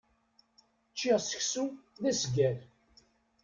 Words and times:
Ččiɣ 0.91 1.17
seksu 1.21 1.65
d 2.01 2.03
asgal. 2.11 2.57